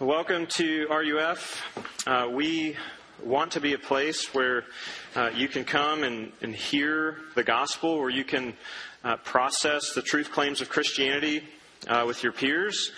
[0.00, 1.62] Welcome to RUF.
[2.06, 2.74] Uh, we
[3.22, 4.64] want to be a place where
[5.14, 8.54] uh, you can come and, and, hear the gospel, where you can
[9.04, 11.42] uh, process the truth claims of Christianity
[11.86, 12.92] uh, with your peers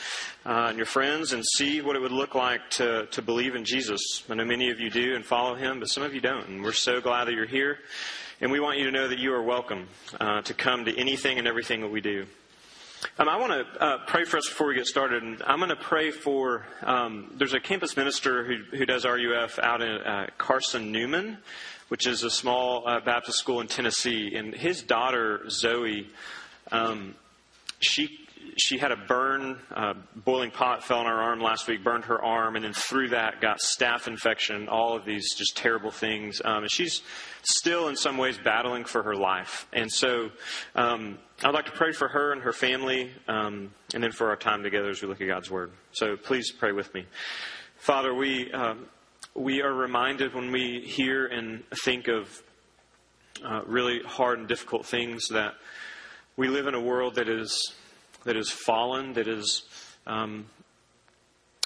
[0.47, 3.65] uh, and your friends and see what it would look like to, to believe in
[3.65, 4.23] Jesus.
[4.31, 6.47] I know many of you do and follow him, but some of you don't.
[6.47, 7.81] And we're so glad that you're here.
[8.41, 9.89] And we want you to know that you are welcome
[10.21, 12.27] uh, to come to anything and everything that we do.
[13.19, 15.23] Um, I want to uh, pray for us before we get started.
[15.23, 19.59] And I'm going to pray for, um, there's a campus minister who, who does RUF
[19.59, 21.39] out in uh, Carson Newman,
[21.89, 24.35] which is a small uh, Baptist school in Tennessee.
[24.37, 26.09] And his daughter, Zoe,
[26.71, 27.15] um,
[27.81, 28.21] she
[28.57, 32.23] she had a burn, uh, boiling pot fell on her arm last week, burned her
[32.23, 36.41] arm, and then through that got staph infection, all of these just terrible things.
[36.45, 37.03] Um, and she's
[37.43, 39.67] still, in some ways, battling for her life.
[39.73, 40.31] And so
[40.75, 44.37] um, I'd like to pray for her and her family, um, and then for our
[44.37, 45.73] time together as we look at God's Word.
[45.93, 47.07] So please pray with me.
[47.77, 48.75] Father, we, uh,
[49.35, 52.43] we are reminded when we hear and think of
[53.45, 55.55] uh, really hard and difficult things that
[56.37, 57.75] we live in a world that is
[58.25, 59.63] that is fallen, that is,
[60.07, 60.47] um,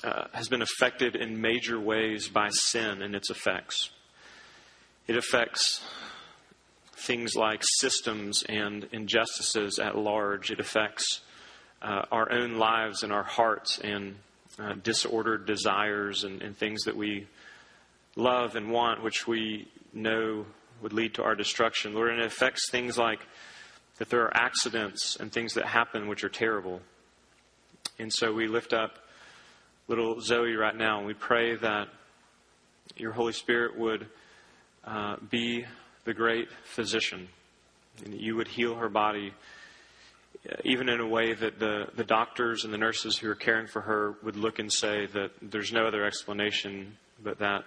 [0.05, 3.91] uh, has been affected in major ways by sin and its effects.
[5.07, 5.83] It affects
[6.97, 10.51] things like systems and injustices at large.
[10.51, 11.21] It affects
[11.83, 14.17] uh, our own lives and our hearts and
[14.59, 17.27] uh, disordered desires and, and things that we
[18.17, 20.47] love and want, which we know
[20.83, 21.95] would lead to our destruction.
[21.95, 23.21] Lord, and it affects things like
[23.99, 26.81] that there are accidents and things that happen which are terrible.
[27.99, 28.99] And so we lift up
[29.89, 31.89] little Zoe right now and we pray that
[32.97, 34.07] your Holy Spirit would
[34.85, 35.65] uh, be
[36.05, 37.29] the great physician
[38.05, 39.33] and that you would heal her body
[40.49, 43.67] uh, even in a way that the, the doctors and the nurses who are caring
[43.67, 47.65] for her would look and say that there's no other explanation but that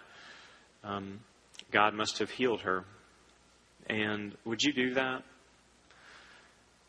[0.84, 1.20] um,
[1.72, 2.86] God must have healed her.
[3.88, 5.24] And would you do that?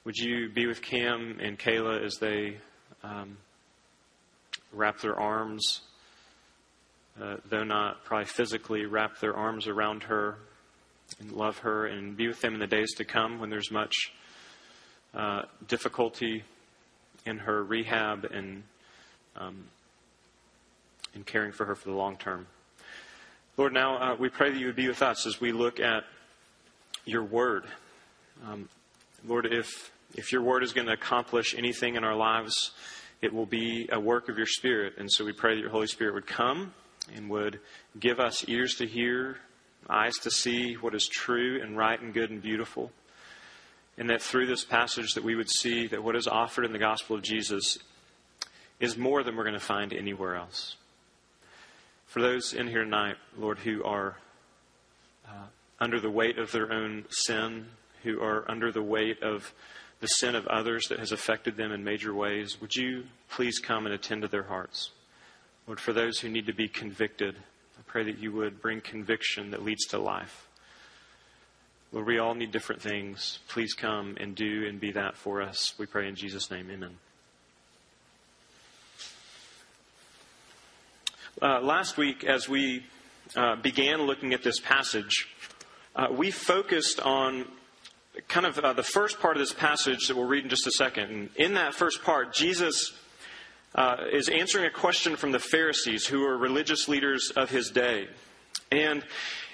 [0.05, 2.57] Would you be with Cam and Kayla as they
[3.05, 3.37] um,
[4.73, 5.83] wrap their arms,
[7.21, 10.39] uh, though not probably physically, wrap their arms around her
[11.21, 13.95] and love her and be with them in the days to come when there's much
[15.13, 16.45] uh, difficulty
[17.27, 18.63] in her rehab and
[19.37, 19.65] um,
[21.15, 22.47] in caring for her for the long term.
[23.59, 26.05] Lord, now uh, we pray that you would be with us as we look at
[27.05, 27.65] your word.
[28.49, 28.69] Um,
[29.27, 32.73] Lord, if, if your word is going to accomplish anything in our lives,
[33.21, 34.95] it will be a work of your Spirit.
[34.99, 36.73] And so we pray that your Holy Spirit would come
[37.15, 37.61] and would
[37.99, 39.39] give us ears to hear,
[39.89, 42.91] eyes to see what is true and right and good and beautiful.
[43.99, 46.79] And that through this passage that we would see that what is offered in the
[46.79, 47.79] gospel of Jesus
[48.79, 50.77] is more than we're going to find anywhere else.
[52.07, 54.17] For those in here tonight, Lord, who are
[55.29, 55.47] uh,
[55.79, 57.67] under the weight of their own sin,
[58.03, 59.53] who are under the weight of
[60.01, 63.87] the sin of others that has affected them in major ways, would you please come
[63.87, 64.91] and attend to their hearts?
[65.67, 67.37] Lord, for those who need to be convicted,
[67.79, 70.49] I pray that you would bring conviction that leads to life.
[71.93, 73.41] Lord, we all need different things.
[73.49, 75.75] Please come and do and be that for us.
[75.77, 76.71] We pray in Jesus' name.
[76.71, 76.97] Amen.
[81.43, 82.85] Uh, last week, as we
[83.35, 85.29] uh, began looking at this passage,
[85.97, 87.47] uh, we focused on
[88.29, 90.73] kind of uh, the first part of this passage that we'll read in just a
[90.73, 91.11] second.
[91.11, 92.93] And in that first part, Jesus
[93.75, 98.09] uh, is answering a question from the Pharisees, who were religious leaders of his day.
[98.73, 99.05] And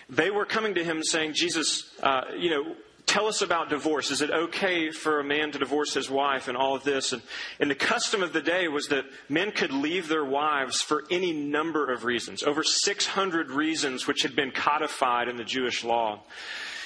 [0.09, 4.11] they were coming to him saying, Jesus, uh, you know, tell us about divorce.
[4.11, 7.13] Is it okay for a man to divorce his wife and all of this?
[7.13, 7.23] And,
[7.61, 11.33] and the custom of the day was that men could leave their wives for any
[11.33, 16.21] number of reasons, over 600 reasons which had been codified in the Jewish law.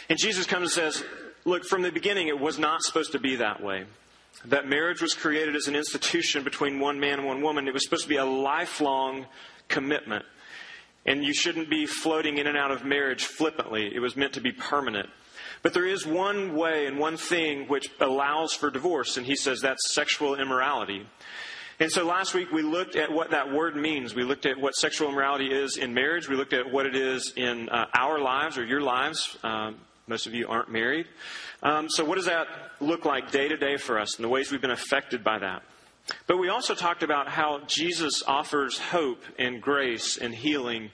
[0.09, 1.05] And Jesus comes and says,
[1.45, 3.85] Look, from the beginning, it was not supposed to be that way.
[4.45, 7.67] That marriage was created as an institution between one man and one woman.
[7.67, 9.27] It was supposed to be a lifelong
[9.69, 10.25] commitment.
[11.07, 13.95] And you shouldn't be floating in and out of marriage flippantly.
[13.95, 15.09] It was meant to be permanent.
[15.63, 19.61] But there is one way and one thing which allows for divorce, and he says
[19.61, 21.07] that's sexual immorality.
[21.79, 24.15] And so last week we looked at what that word means.
[24.15, 26.29] We looked at what sexual immorality is in marriage.
[26.29, 29.39] We looked at what it is in uh, our lives or your lives.
[29.43, 29.77] Um,
[30.11, 31.07] most of you aren't married.
[31.63, 32.49] Um, so, what does that
[32.81, 35.63] look like day to day for us and the ways we've been affected by that?
[36.27, 40.91] But we also talked about how Jesus offers hope and grace and healing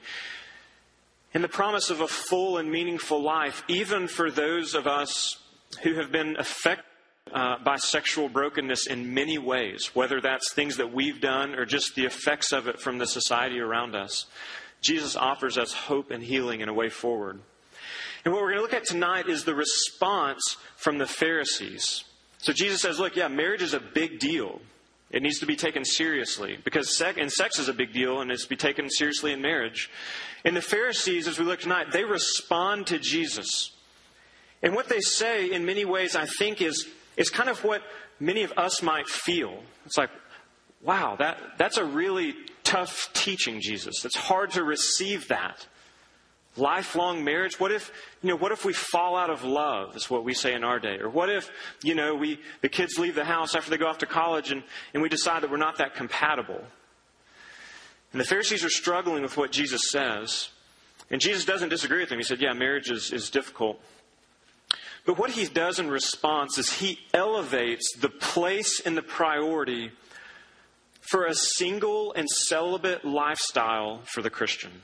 [1.32, 5.38] and the promise of a full and meaningful life, even for those of us
[5.82, 6.84] who have been affected
[7.32, 11.94] uh, by sexual brokenness in many ways, whether that's things that we've done or just
[11.94, 14.26] the effects of it from the society around us.
[14.80, 17.40] Jesus offers us hope and healing and a way forward.
[18.26, 22.02] And what we're going to look at tonight is the response from the Pharisees.
[22.38, 24.61] So Jesus says, look, yeah, marriage is a big deal.
[25.12, 28.32] It needs to be taken seriously because sex, and sex is a big deal and
[28.32, 29.88] it's to be taken seriously in marriage.
[30.44, 33.70] And the Pharisees, as we look tonight, they respond to Jesus.
[34.61, 37.82] And what they say, in many ways, I think, is, is kind of what
[38.19, 39.62] many of us might feel.
[39.84, 40.11] It's like,
[40.82, 42.34] wow, that, that's a really
[42.64, 44.05] tough teaching, Jesus.
[44.05, 45.64] It's hard to receive that
[46.56, 47.58] lifelong marriage?
[47.60, 47.92] What if
[48.22, 50.78] you know what if we fall out of love is what we say in our
[50.78, 50.98] day?
[50.98, 51.50] Or what if
[51.82, 54.62] you know we the kids leave the house after they go off to college and,
[54.94, 56.60] and we decide that we're not that compatible?
[58.12, 60.48] And the pharisees are struggling with what jesus says.
[61.10, 62.18] And jesus doesn't disagree with them.
[62.18, 63.80] He said yeah marriage is, is difficult.
[65.04, 69.92] But what he does in response is he elevates the place and the priority
[71.00, 74.82] for a single and celibate lifestyle for the christian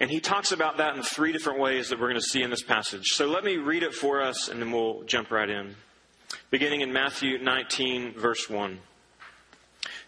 [0.00, 2.48] and he talks about that in three different ways that we're going to see in
[2.48, 3.04] this passage.
[3.08, 5.76] So let me read it for us and then we'll jump right in.
[6.50, 8.78] Beginning in Matthew 19, verse 1.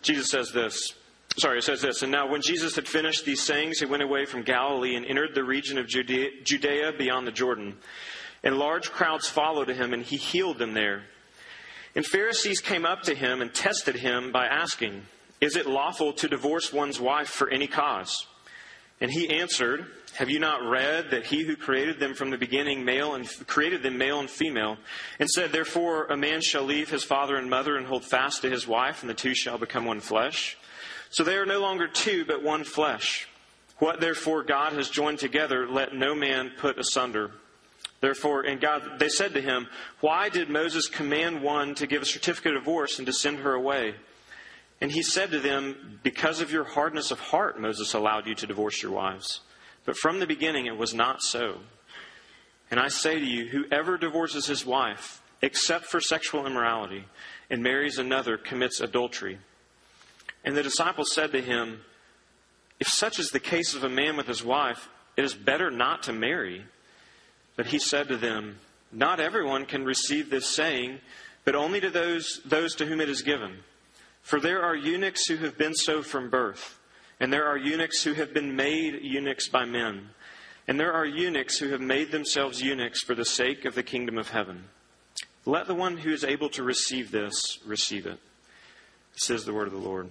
[0.01, 0.95] Jesus says this.
[1.37, 2.03] Sorry, it says this.
[2.03, 5.35] And now, when Jesus had finished these sayings, he went away from Galilee and entered
[5.35, 7.77] the region of Judea, Judea beyond the Jordan.
[8.43, 11.05] And large crowds followed him, and he healed them there.
[11.95, 15.03] And Pharisees came up to him and tested him by asking,
[15.41, 18.27] Is it lawful to divorce one's wife for any cause?
[19.03, 19.85] And he answered,
[20.15, 23.83] Have you not read that he who created them from the beginning, male and created
[23.83, 24.77] them male and female,
[25.19, 28.51] and said, Therefore a man shall leave his father and mother and hold fast to
[28.51, 30.57] his wife, and the two shall become one flesh?
[31.11, 33.27] So they are no longer two, but one flesh.
[33.79, 37.33] What therefore God has joined together, let no man put asunder.
[38.01, 39.67] Therefore, and God, they said to him,
[39.99, 43.55] Why did Moses command one to give a certificate of divorce and to send her
[43.55, 43.97] away?
[44.83, 48.49] And he said to them, Because of your hardness of heart, Moses allowed you to
[48.49, 49.41] divorce your wives.
[49.85, 51.59] But from the beginning it was not so.
[52.69, 57.05] And I say to you, whoever divorces his wife, except for sexual immorality,
[57.49, 59.39] and marries another, commits adultery.
[60.45, 61.83] And the disciples said to him,
[62.81, 66.03] If such is the case of a man with his wife, it is better not
[66.05, 66.65] to marry.
[67.55, 68.59] But he said to them,
[68.91, 70.99] Not everyone can receive this saying,
[71.45, 73.59] but only to those, those to whom it is given.
[74.23, 76.79] For there are eunuchs who have been so from birth,
[77.21, 80.11] and there are eunuchs who have been made eunuchs by men,
[80.67, 84.17] and there are eunuchs who have made themselves eunuchs for the sake of the kingdom
[84.17, 84.65] of heaven.
[85.45, 88.21] Let the one who is able to receive this receive it.
[89.17, 90.11] Says the word of the Lord.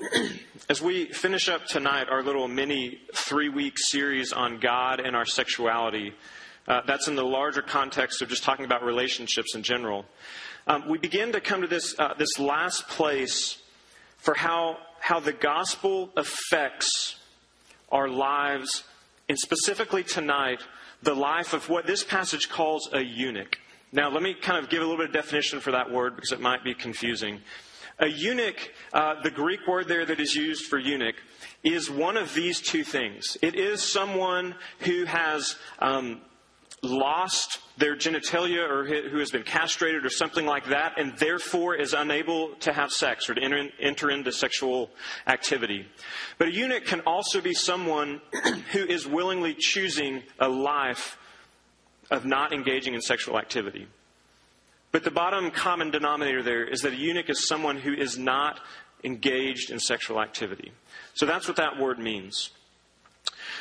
[0.68, 5.24] As we finish up tonight our little mini three week series on God and our
[5.24, 6.12] sexuality,
[6.68, 10.04] uh, that's in the larger context of just talking about relationships in general
[10.68, 13.56] um, we begin to come to this, uh, this last place
[14.18, 17.16] for how, how the gospel affects
[17.90, 18.84] our lives,
[19.30, 20.60] and specifically tonight,
[21.02, 23.58] the life of what this passage calls a eunuch.
[23.92, 26.32] Now, let me kind of give a little bit of definition for that word because
[26.32, 27.40] it might be confusing.
[28.00, 31.16] A eunuch, uh, the Greek word there that is used for eunuch,
[31.64, 33.38] is one of these two things.
[33.40, 36.20] It is someone who has um,
[36.82, 41.92] lost their genitalia or who has been castrated or something like that and therefore is
[41.92, 44.90] unable to have sex or to enter, enter into sexual
[45.26, 45.86] activity.
[46.38, 48.20] But a eunuch can also be someone
[48.72, 51.18] who is willingly choosing a life
[52.10, 53.86] of not engaging in sexual activity.
[54.90, 58.60] But the bottom common denominator there is that a eunuch is someone who is not
[59.04, 60.72] engaged in sexual activity.
[61.14, 62.50] So that's what that word means.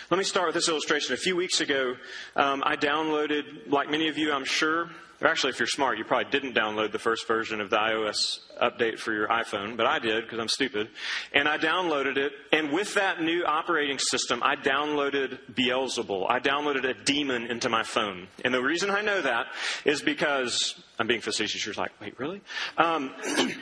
[0.10, 1.14] Let me start with this illustration.
[1.14, 1.98] A few weeks ago,
[2.38, 6.06] um, I downloaded, like many of you, I'm sure, or actually, if you're smart, you
[6.06, 10.00] probably didn't download the first version of the iOS update for your iPhone, but I
[10.00, 10.88] did because I'm stupid.
[11.34, 16.28] And I downloaded it, and with that new operating system, I downloaded Beelzebul.
[16.30, 18.28] I downloaded a demon into my phone.
[18.46, 19.48] And the reason I know that
[19.84, 21.66] is because I'm being facetious.
[21.66, 22.40] You're like, wait, really?
[22.78, 23.14] Um,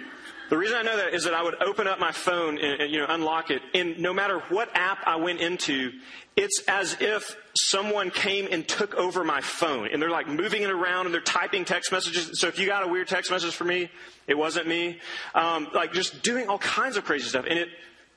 [0.49, 2.99] The reason I know that is that I would open up my phone and, you
[2.99, 5.91] know unlock it, and no matter what app I went into,
[6.35, 10.69] it's as if someone came and took over my phone, and they're like moving it
[10.69, 12.39] around and they're typing text messages.
[12.39, 13.89] So if you got a weird text message for me,
[14.27, 14.99] it wasn't me.
[15.33, 17.69] Um, like just doing all kinds of crazy stuff, and it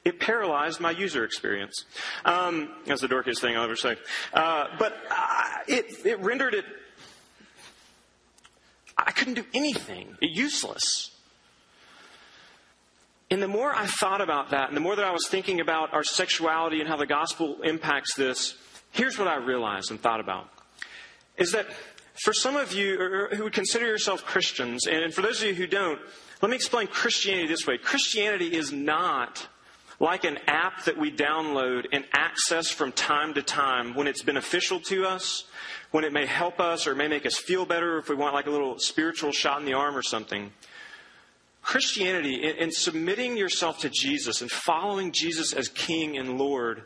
[0.04, 1.85] it paralyzed my user experience.
[2.25, 3.97] Um, that's the dorkiest thing I'll ever say.
[4.35, 6.64] Uh, but uh, it it rendered it.
[8.97, 10.16] I couldn't do anything.
[10.20, 11.11] It useless.
[13.30, 15.92] And the more I thought about that, and the more that I was thinking about
[15.92, 18.56] our sexuality and how the gospel impacts this,
[18.90, 20.49] here's what I realized and thought about
[21.37, 21.66] is that
[22.25, 25.66] for some of you who would consider yourself Christians, and for those of you who
[25.66, 26.00] don't,
[26.42, 29.47] let me explain Christianity this way Christianity is not
[30.00, 34.78] like an app that we download and access from time to time when it's beneficial
[34.78, 35.44] to us,
[35.90, 38.47] when it may help us or may make us feel better if we want like
[38.47, 40.52] a little spiritual shot in the arm or something.
[41.69, 46.85] Christianity, in, submitting yourself to Jesus and following Jesus as King and Lord,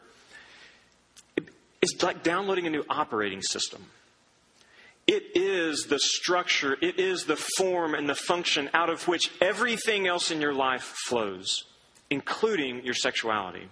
[1.80, 3.84] is like downloading a new operating system.
[5.06, 10.08] It is the structure, it is the form and the function out of which everything
[10.08, 11.62] else in your life flows,
[12.10, 13.68] including your sexuality.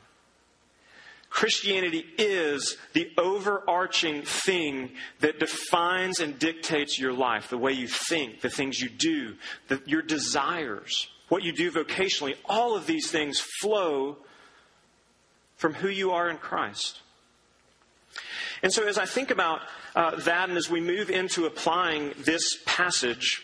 [1.30, 8.40] Christianity is the overarching thing that defines and dictates your life, the way you think,
[8.40, 9.37] the things you do,
[9.68, 12.34] the, your desires, what you do vocationally.
[12.46, 14.18] All of these things flow
[15.56, 17.00] from who you are in Christ.
[18.62, 19.60] And so, as I think about
[19.94, 23.42] uh, that, and as we move into applying this passage,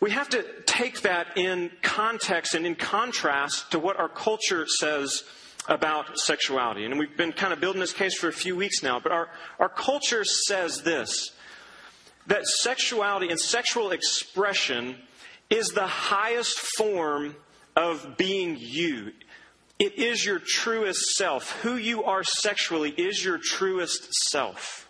[0.00, 5.24] we have to take that in context and in contrast to what our culture says
[5.68, 6.84] about sexuality.
[6.84, 9.28] And we've been kind of building this case for a few weeks now, but our,
[9.58, 11.32] our culture says this
[12.26, 14.96] that sexuality and sexual expression
[15.50, 17.34] is the highest form
[17.76, 19.12] of being you.
[19.78, 21.50] It is your truest self.
[21.62, 24.88] Who you are sexually is your truest self.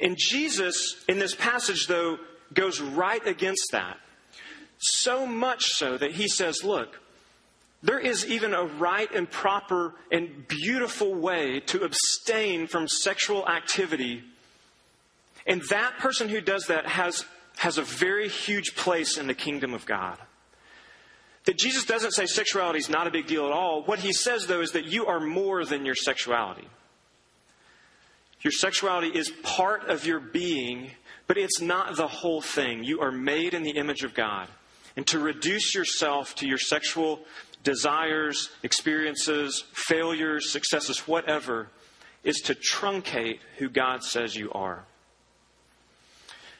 [0.00, 2.18] And Jesus, in this passage, though,
[2.52, 3.98] goes right against that.
[4.78, 7.00] So much so that he says, Look,
[7.82, 14.22] there is even a right and proper and beautiful way to abstain from sexual activity.
[15.46, 17.24] And that person who does that has,
[17.56, 20.16] has a very huge place in the kingdom of God.
[21.44, 23.82] That Jesus doesn't say sexuality is not a big deal at all.
[23.82, 26.68] What he says, though, is that you are more than your sexuality.
[28.42, 30.92] Your sexuality is part of your being,
[31.26, 32.84] but it's not the whole thing.
[32.84, 34.46] You are made in the image of God.
[34.96, 37.20] And to reduce yourself to your sexual
[37.62, 41.68] desires, experiences, failures, successes, whatever,
[42.24, 44.84] is to truncate who God says you are.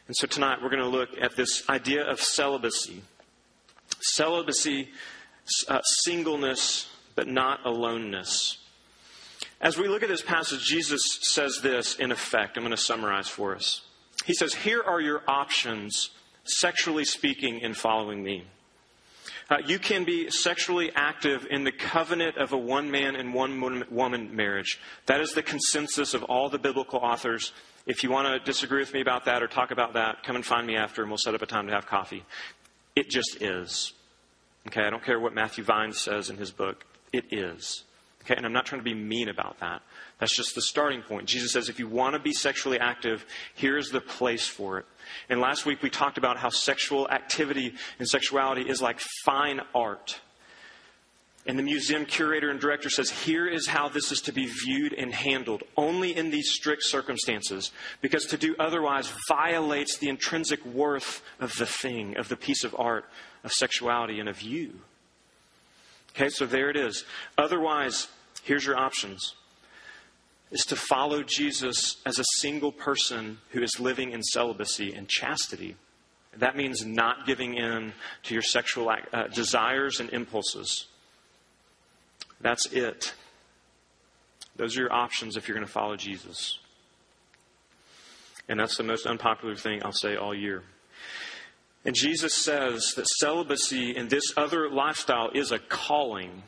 [0.06, 3.02] And so tonight we're going to look at this idea of celibacy.
[4.00, 4.88] Celibacy,
[5.68, 8.58] uh, singleness, but not aloneness.
[9.60, 12.56] As we look at this passage, Jesus says this in effect.
[12.56, 13.82] I'm going to summarize for us.
[14.24, 16.10] He says, Here are your options,
[16.44, 18.44] sexually speaking, in following me.
[19.52, 23.84] Uh, you can be sexually active in the covenant of a one man and one
[23.90, 24.80] woman marriage.
[25.04, 27.52] That is the consensus of all the biblical authors.
[27.84, 30.46] If you want to disagree with me about that or talk about that, come and
[30.46, 32.24] find me after and we'll set up a time to have coffee.
[32.96, 33.92] It just is.
[34.68, 36.86] Okay, I don't care what Matthew Vines says in his book.
[37.12, 37.84] It is.
[38.24, 39.82] Okay, and I'm not trying to be mean about that.
[40.18, 41.26] That's just the starting point.
[41.26, 44.86] Jesus says if you want to be sexually active, here's the place for it.
[45.28, 50.20] And last week we talked about how sexual activity and sexuality is like fine art.
[51.44, 54.92] And the museum curator and director says, here is how this is to be viewed
[54.92, 61.20] and handled, only in these strict circumstances, because to do otherwise violates the intrinsic worth
[61.40, 63.06] of the thing, of the piece of art,
[63.42, 64.72] of sexuality, and of you.
[66.14, 67.04] Okay, so there it is.
[67.36, 68.06] Otherwise,
[68.44, 69.34] here's your options
[70.52, 75.76] is to follow Jesus as a single person who is living in celibacy and chastity.
[76.36, 77.92] That means not giving in
[78.24, 80.86] to your sexual uh, desires and impulses.
[82.40, 83.14] That's it.
[84.56, 86.58] Those are your options if you're going to follow Jesus.
[88.48, 90.62] And that's the most unpopular thing I'll say all year.
[91.84, 96.42] And Jesus says that celibacy in this other lifestyle is a calling.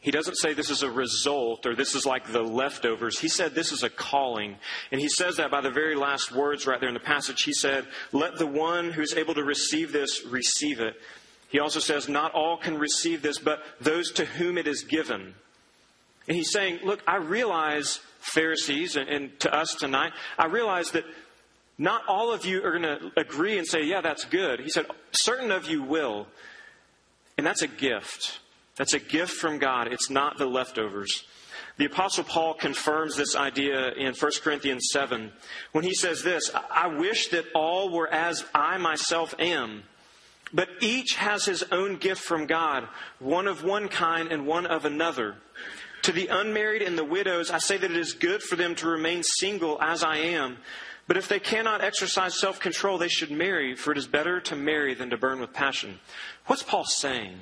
[0.00, 3.18] He doesn't say this is a result or this is like the leftovers.
[3.18, 4.56] He said this is a calling.
[4.90, 7.42] And he says that by the very last words right there in the passage.
[7.42, 10.94] He said, Let the one who's able to receive this receive it.
[11.50, 15.34] He also says, Not all can receive this, but those to whom it is given.
[16.28, 21.04] And he's saying, Look, I realize, Pharisees, and, and to us tonight, I realize that
[21.80, 24.60] not all of you are going to agree and say, yeah, that's good.
[24.60, 26.26] He said, certain of you will.
[27.38, 28.38] And that's a gift.
[28.80, 29.88] That's a gift from God.
[29.88, 31.24] It's not the leftovers.
[31.76, 35.32] The Apostle Paul confirms this idea in 1 Corinthians 7
[35.72, 39.82] when he says this I wish that all were as I myself am,
[40.54, 44.86] but each has his own gift from God, one of one kind and one of
[44.86, 45.34] another.
[46.04, 48.88] To the unmarried and the widows, I say that it is good for them to
[48.88, 50.56] remain single as I am.
[51.06, 54.56] But if they cannot exercise self control, they should marry, for it is better to
[54.56, 56.00] marry than to burn with passion.
[56.46, 57.40] What's Paul saying?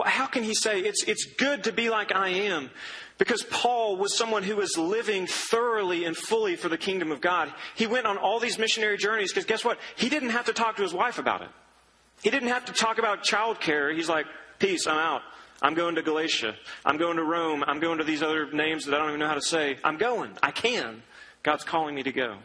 [0.00, 2.70] Well, how can he say it's, it's good to be like I am?
[3.18, 7.52] Because Paul was someone who was living thoroughly and fully for the kingdom of God.
[7.74, 9.78] He went on all these missionary journeys because guess what?
[9.96, 11.50] He didn't have to talk to his wife about it.
[12.22, 13.94] He didn't have to talk about childcare.
[13.94, 14.24] He's like,
[14.58, 15.20] peace, I'm out.
[15.60, 16.54] I'm going to Galatia.
[16.82, 17.62] I'm going to Rome.
[17.66, 19.76] I'm going to these other names that I don't even know how to say.
[19.84, 20.30] I'm going.
[20.42, 21.02] I can.
[21.42, 22.38] God's calling me to go.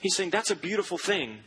[0.00, 1.40] He's saying that's a beautiful thing.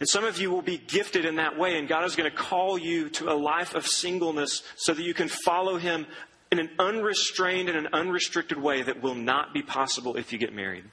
[0.00, 2.36] And some of you will be gifted in that way, and God is going to
[2.36, 6.06] call you to a life of singleness so that you can follow Him
[6.52, 10.54] in an unrestrained and an unrestricted way that will not be possible if you get
[10.54, 10.84] married.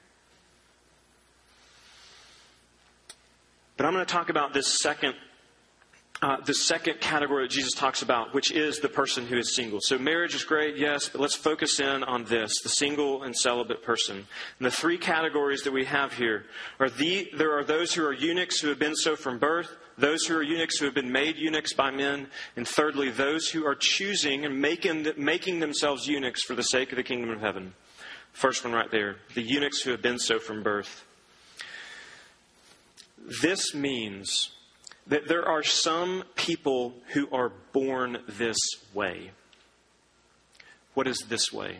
[3.76, 5.14] But I'm going to talk about this second
[6.22, 9.80] uh, the second category that Jesus talks about, which is the person who is single.
[9.82, 13.82] So marriage is great, yes, but let's focus in on this the single and celibate
[13.82, 14.16] person.
[14.58, 16.46] And the three categories that we have here
[16.80, 20.24] are the, there are those who are eunuchs who have been so from birth, those
[20.24, 23.74] who are eunuchs who have been made eunuchs by men, and thirdly, those who are
[23.74, 27.74] choosing and making, making themselves eunuchs for the sake of the kingdom of heaven.
[28.32, 31.04] First one right there the eunuchs who have been so from birth.
[33.42, 34.50] This means
[35.06, 38.58] that there are some people who are born this
[38.92, 39.30] way.
[40.94, 41.78] What is this way?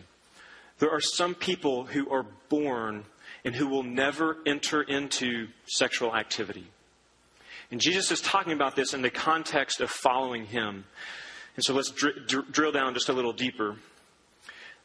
[0.79, 3.05] There are some people who are born
[3.43, 6.67] and who will never enter into sexual activity.
[7.71, 10.85] And Jesus is talking about this in the context of following him.
[11.55, 13.75] And so let's dr- dr- drill down just a little deeper.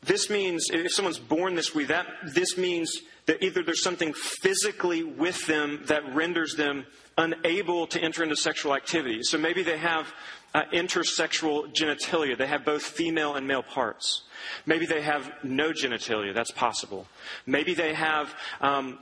[0.02, 5.04] This means, if someone's born this way, that, this means that either there's something physically
[5.04, 6.86] with them that renders them
[7.18, 9.20] unable to enter into sexual activity.
[9.22, 10.12] So maybe they have
[10.54, 12.36] uh, intersexual genitalia.
[12.36, 14.22] They have both female and male parts.
[14.66, 16.34] Maybe they have no genitalia.
[16.34, 17.06] That's possible.
[17.46, 18.34] Maybe they have.
[18.60, 18.98] Um,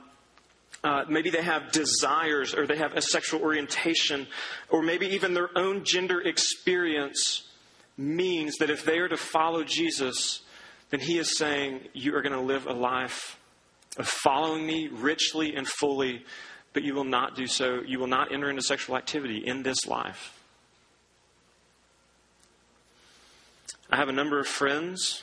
[0.83, 4.25] uh, maybe they have desires or they have a sexual orientation,
[4.67, 7.47] or maybe even their own gender experience
[7.97, 10.41] means that if they are to follow Jesus,
[10.89, 13.37] then he is saying, You are going to live a life
[13.97, 16.25] of following me richly and fully
[16.73, 17.81] but you will not do so.
[17.85, 20.37] You will not enter into sexual activity in this life.
[23.89, 25.21] I have a number of friends,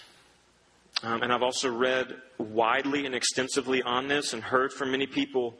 [1.02, 5.54] um, and I've also read widely and extensively on this and heard from many people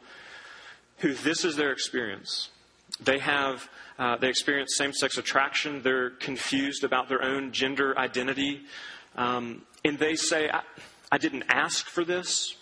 [0.97, 2.49] who this is their experience.
[3.01, 5.81] They have uh, they experience same-sex attraction.
[5.81, 8.61] They're confused about their own gender identity,
[9.15, 10.61] um, and they say, I,
[11.11, 12.55] "I didn't ask for this.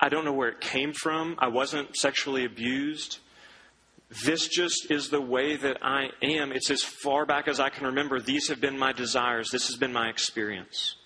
[0.00, 1.36] I don't know where it came from.
[1.38, 3.18] I wasn't sexually abused.
[4.24, 6.52] This just is the way that I am.
[6.52, 8.20] It's as far back as I can remember.
[8.20, 9.50] These have been my desires.
[9.50, 10.96] This has been my experience.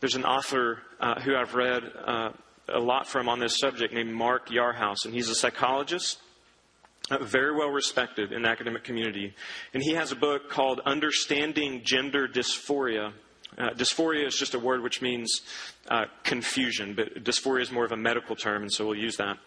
[0.00, 2.30] There's an author uh, who I've read uh,
[2.68, 6.18] a lot from on this subject named Mark Yarhouse, and he's a psychologist,
[7.10, 9.34] uh, very well respected in the academic community.
[9.74, 13.12] And he has a book called Understanding Gender Dysphoria
[13.58, 15.42] uh, dysphoria is just a word which means
[15.88, 19.38] uh, confusion, but dysphoria is more of a medical term, and so we'll use that.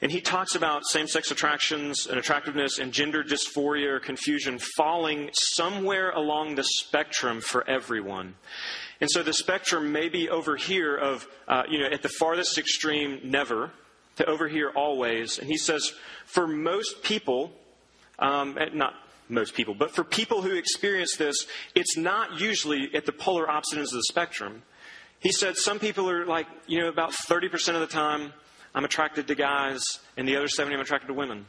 [0.00, 5.30] And he talks about same sex attractions and attractiveness and gender dysphoria or confusion falling
[5.32, 8.34] somewhere along the spectrum for everyone.
[9.00, 12.58] And so the spectrum may be over here of, uh, you know, at the farthest
[12.58, 13.70] extreme, never,
[14.16, 15.38] to over here, always.
[15.38, 15.92] And he says,
[16.26, 17.52] for most people,
[18.18, 18.94] um, not
[19.28, 19.74] most people.
[19.74, 23.98] But for people who experience this, it's not usually at the polar opposite ends of
[23.98, 24.62] the spectrum.
[25.20, 28.32] He said some people are like, you know, about 30% of the time
[28.74, 29.82] I'm attracted to guys,
[30.16, 31.46] and the other 70 I'm attracted to women,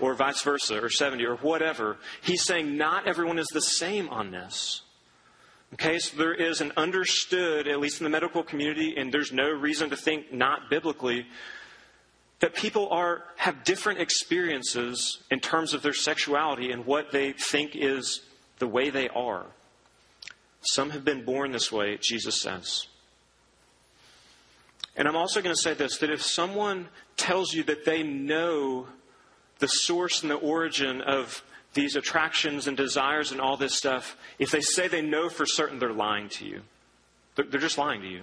[0.00, 1.98] or vice versa, or 70, or whatever.
[2.22, 4.82] He's saying not everyone is the same on this.
[5.74, 9.50] Okay, so there is an understood, at least in the medical community, and there's no
[9.50, 11.26] reason to think not biblically,
[12.42, 17.76] that people are have different experiences in terms of their sexuality and what they think
[17.76, 18.20] is
[18.58, 19.46] the way they are.
[20.60, 22.88] Some have been born this way, Jesus says.
[24.96, 28.88] And I'm also going to say this that if someone tells you that they know
[29.60, 34.50] the source and the origin of these attractions and desires and all this stuff, if
[34.50, 36.62] they say they know for certain, they're lying to you.
[37.36, 38.22] They're, just lying to you.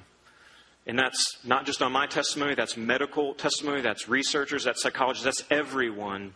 [0.90, 5.44] And that's not just on my testimony, that's medical testimony, that's researchers, that's psychologists, that's
[5.52, 6.34] everyone.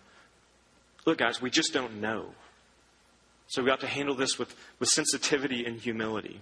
[1.08, 2.28] Look, guys, we just don't know.
[3.48, 6.40] So we have to handle this with, with sensitivity and humility.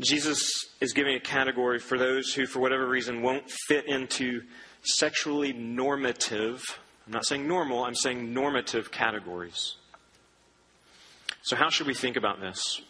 [0.00, 4.42] Jesus is giving a category for those who, for whatever reason, won't fit into
[4.84, 6.62] sexually normative,
[7.04, 9.74] I'm not saying normal, I'm saying normative categories.
[11.42, 12.80] So, how should we think about this?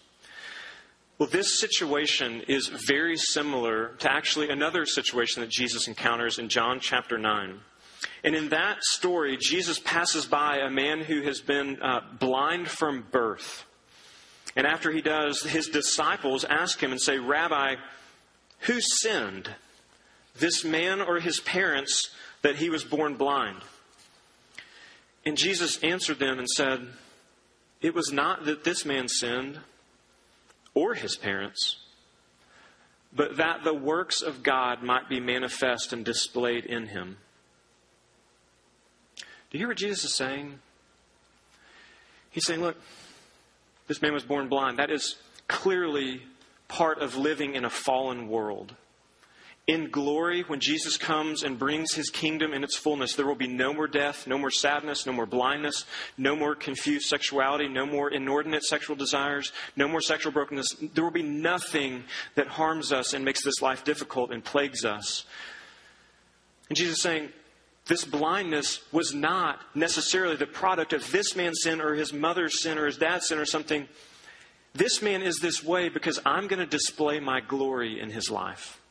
[1.18, 6.81] Well, this situation is very similar to actually another situation that Jesus encounters in John
[6.81, 7.61] chapter 9.
[8.25, 13.07] And in that story, Jesus passes by a man who has been uh, blind from
[13.11, 13.64] birth.
[14.57, 17.77] And after he does, his disciples ask him and say, Rabbi,
[18.61, 19.51] who sinned,
[20.38, 22.11] this man or his parents,
[22.42, 23.59] that he was born blind?
[25.25, 26.87] And Jesus answered them and said,
[27.81, 29.61] It was not that this man sinned
[30.74, 31.76] or his parents,
[33.14, 37.18] but that the works of God might be manifest and displayed in him.
[39.16, 40.58] Do you hear what Jesus is saying?
[42.30, 42.76] He's saying, Look,
[43.87, 44.78] this man was born blind.
[44.78, 46.22] That is clearly
[46.68, 48.74] part of living in a fallen world.
[49.72, 53.46] In glory, when Jesus comes and brings his kingdom in its fullness, there will be
[53.46, 55.87] no more death, no more sadness, no more blindness,
[56.18, 60.76] no more confused sexuality, no more inordinate sexual desires, no more sexual brokenness.
[60.92, 62.04] There will be nothing
[62.35, 65.24] that harms us and makes this life difficult and plagues us.
[66.68, 67.30] And Jesus is saying,
[67.87, 72.76] this blindness was not necessarily the product of this man's sin or his mother's sin
[72.76, 73.88] or his dad's sin or something.
[74.74, 78.81] This man is this way because I'm going to display my glory in his life.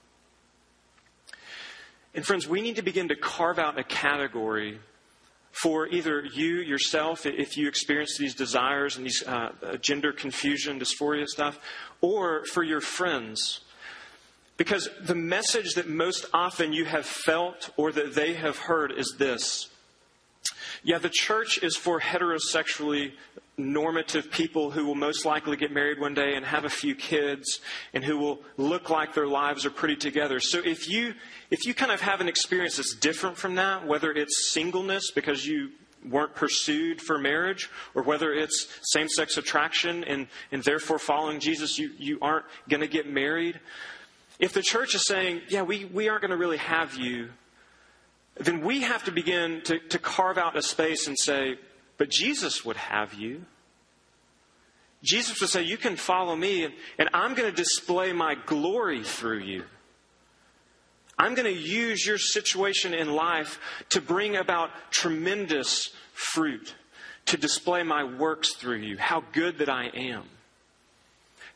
[2.14, 4.80] And friends, we need to begin to carve out a category
[5.52, 11.26] for either you yourself, if you experience these desires and these uh, gender confusion, dysphoria
[11.26, 11.60] stuff,
[12.00, 13.62] or for your friends.
[14.58, 19.16] Because the message that most often you have felt or that they have heard is
[19.18, 19.70] this.
[20.84, 23.14] Yeah, the church is for heterosexually
[23.62, 27.60] normative people who will most likely get married one day and have a few kids
[27.94, 30.40] and who will look like their lives are pretty together.
[30.40, 31.14] So if you
[31.50, 35.46] if you kind of have an experience that's different from that, whether it's singleness because
[35.46, 35.72] you
[36.10, 41.78] weren't pursued for marriage, or whether it's same sex attraction and, and therefore following Jesus,
[41.78, 43.60] you, you aren't going to get married.
[44.40, 47.30] If the church is saying, yeah, we, we aren't going to really have you,
[48.36, 51.58] then we have to begin to, to carve out a space and say,
[52.02, 53.46] but Jesus would have you.
[55.04, 59.04] Jesus would say, You can follow me, and, and I'm going to display my glory
[59.04, 59.66] through you.
[61.20, 63.60] I'm going to use your situation in life
[63.90, 66.74] to bring about tremendous fruit,
[67.28, 70.24] to display my works through you, how good that I am.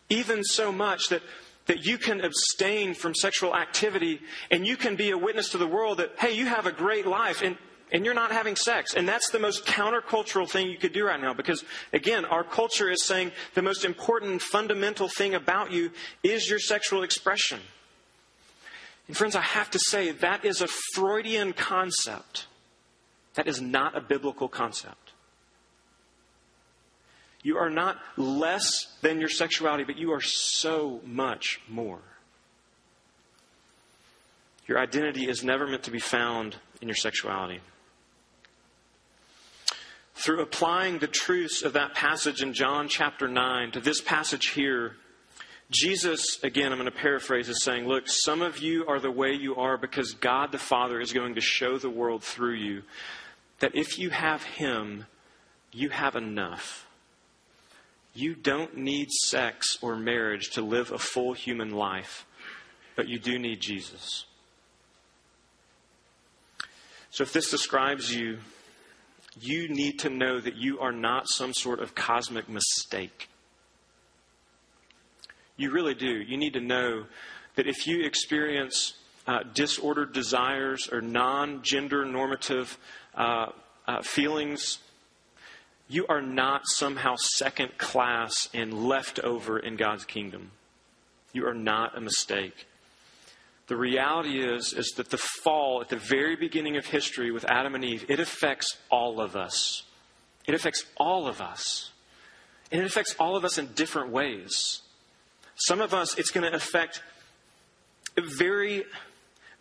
[0.10, 1.24] Even so much that,
[1.66, 5.66] that you can abstain from sexual activity and you can be a witness to the
[5.66, 7.42] world that, hey, you have a great life.
[7.42, 7.58] And
[7.96, 8.94] and you're not having sex.
[8.94, 12.92] And that's the most countercultural thing you could do right now because, again, our culture
[12.92, 17.62] is saying the most important fundamental thing about you is your sexual expression.
[19.08, 22.48] And, friends, I have to say that is a Freudian concept.
[23.36, 25.14] That is not a biblical concept.
[27.44, 32.02] You are not less than your sexuality, but you are so much more.
[34.68, 37.62] Your identity is never meant to be found in your sexuality
[40.16, 44.96] through applying the truths of that passage in John chapter 9 to this passage here,
[45.70, 49.34] Jesus, again, I'm going to paraphrase, is saying, Look, some of you are the way
[49.34, 52.84] you are because God the Father is going to show the world through you
[53.60, 55.06] that if you have Him,
[55.72, 56.88] you have enough.
[58.14, 62.26] You don't need sex or marriage to live a full human life,
[62.96, 64.26] but you do need Jesus.
[67.10, 68.40] So if this describes you,
[69.40, 73.30] you need to know that you are not some sort of cosmic mistake.
[75.58, 76.08] You really do.
[76.08, 77.06] You need to know
[77.56, 78.94] that if you experience
[79.28, 82.78] uh, disordered desires or non gender normative
[83.16, 83.48] uh,
[83.88, 84.80] uh, feelings,
[85.88, 90.52] you are not somehow second class and left over in God's kingdom.
[91.32, 92.68] You are not a mistake.
[93.68, 97.74] The reality is, is that the fall at the very beginning of history with Adam
[97.74, 99.84] and Eve, it affects all of us.
[100.46, 101.92] It affects all of us.
[102.72, 104.82] And it affects all of us in different ways.
[105.56, 107.02] Some of us, it's going to affect
[108.18, 108.84] very,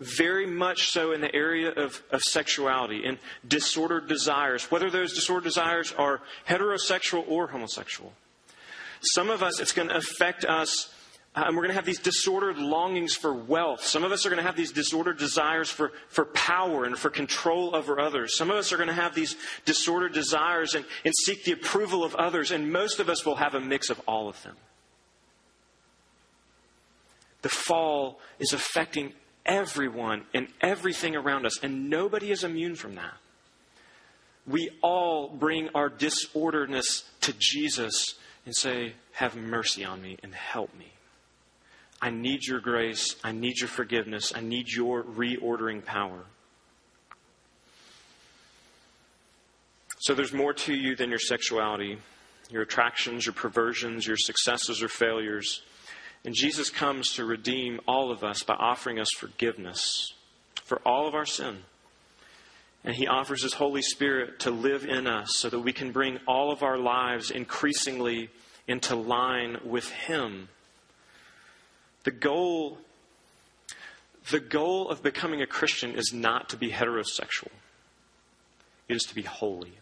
[0.01, 5.45] very much so in the area of, of sexuality and disordered desires, whether those disordered
[5.45, 8.13] desires are heterosexual or homosexual.
[9.15, 10.94] Some of us, it's going to affect us
[11.37, 13.83] Uh, and we're going to have these disordered longings for wealth.
[13.83, 17.11] Some of us are going to have these disordered desires for, for power and for
[17.11, 18.37] control over others.
[18.37, 22.05] Some of us are going to have these disordered desires and, and seek the approval
[22.05, 22.53] of others.
[22.53, 24.55] And most of us will have a mix of all of them.
[27.43, 29.13] The fall is affecting
[29.45, 33.15] everyone and everything around us, and nobody is immune from that.
[34.47, 38.15] We all bring our disorderedness to Jesus
[38.47, 40.93] and say, Have mercy on me and help me.
[42.05, 43.17] I need your grace.
[43.25, 44.35] I need your forgiveness.
[44.37, 46.27] I need your reordering power.
[50.01, 51.97] So there's more to you than your sexuality,
[52.51, 55.63] your attractions, your perversions, your successes or failures.
[56.27, 60.13] And Jesus comes to redeem all of us by offering us forgiveness
[60.63, 61.61] for all of our sin.
[62.85, 66.19] And he offers his Holy Spirit to live in us so that we can bring
[66.29, 68.29] all of our lives increasingly
[68.69, 70.51] into line with him.
[72.05, 72.79] The goal
[74.31, 77.51] the goal of becoming a Christian is not to be heterosexual.
[78.89, 79.75] It is to be holy.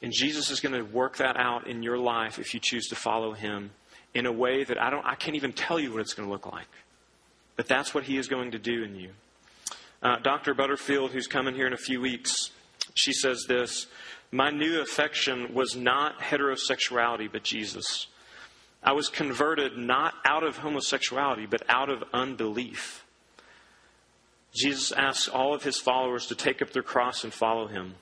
[0.00, 2.94] And Jesus is going to work that out in your life if you choose to
[2.94, 3.70] follow him
[4.14, 6.32] in a way that I don't I can't even tell you what it's going to
[6.32, 6.68] look like.
[7.56, 9.10] But that's what he is going to do in you.
[10.02, 10.54] Uh, Dr.
[10.54, 12.50] Butterfield, who's coming here in a few weeks,
[12.94, 13.86] she says this
[14.30, 18.08] My new affection was not heterosexuality, but Jesus.
[18.82, 23.04] I was converted not out of homosexuality, but out of unbelief.
[24.52, 27.94] Jesus asks all of his followers to take up their cross and follow him.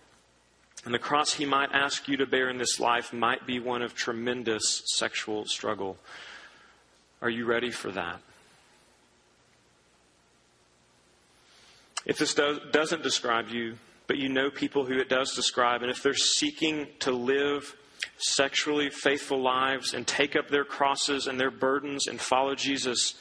[0.85, 3.83] And the cross he might ask you to bear in this life might be one
[3.83, 5.99] of tremendous sexual struggle.
[7.21, 8.21] Are you ready for that?
[12.07, 15.91] If this does, doesn't describe you, but you know people who it does describe, and
[15.91, 17.77] if they're seeking to live
[18.19, 23.15] sexually faithful lives and take up their crosses and their burdens and follow Jesus,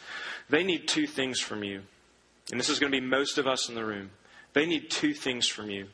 [0.49, 1.81] they need two things from you.
[2.51, 4.11] And this is going to be most of us in the room.
[4.53, 5.87] They need two things from you.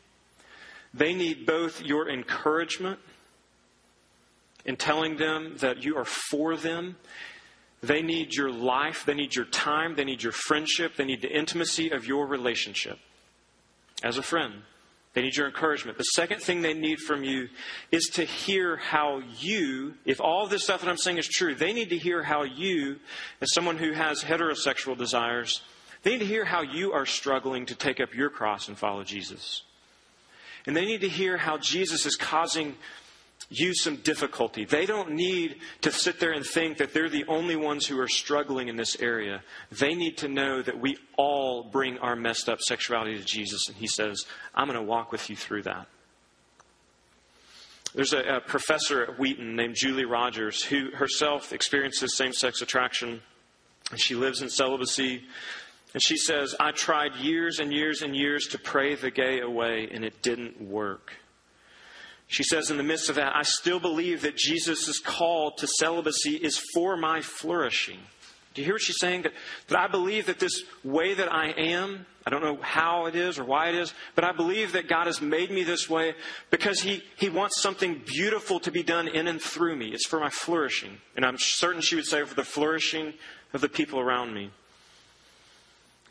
[0.94, 3.00] They need both your encouragement
[4.66, 6.96] in telling them that you are for them.
[7.84, 9.06] They need your life.
[9.06, 9.96] They need your time.
[9.96, 10.96] They need your friendship.
[10.96, 12.98] They need the intimacy of your relationship
[14.04, 14.64] as a friend.
[15.16, 15.98] They need your encouragement.
[15.98, 17.48] The second thing they need from you
[17.90, 21.72] is to hear how you, if all this stuff that I'm saying is true, they
[21.72, 22.98] need to hear how you,
[23.40, 25.62] as someone who has heterosexual desires,
[26.04, 29.06] they need to hear how you are struggling to take up your cross and follow
[29.06, 29.64] Jesus.
[30.66, 32.76] And they need to hear how Jesus is causing
[33.50, 34.66] you some difficulty.
[34.66, 38.08] They don't need to sit there and think that they're the only ones who are
[38.08, 39.44] struggling in this area.
[39.72, 43.78] They need to know that we all bring our messed up sexuality to Jesus, and
[43.78, 45.88] He says, I'm going to walk with you through that.
[47.94, 53.22] There's a, a professor at Wheaton named Julie Rodgers who herself experiences same sex attraction,
[53.92, 55.24] and she lives in celibacy.
[55.94, 59.88] And she says, I tried years and years and years to pray the gay away,
[59.90, 61.14] and it didn't work.
[62.28, 66.36] She says, in the midst of that, I still believe that Jesus' call to celibacy
[66.36, 68.00] is for my flourishing.
[68.56, 69.24] Do you hear what she's saying?
[69.24, 69.34] That,
[69.68, 73.38] that I believe that this way that I am, I don't know how it is
[73.38, 76.16] or why it is, but I believe that God has made me this way
[76.50, 79.90] because He, he wants something beautiful to be done in and through me.
[79.90, 80.98] It's for my flourishing.
[81.18, 83.14] And I'm certain she would say for the flourishing
[83.54, 84.52] of the people around me.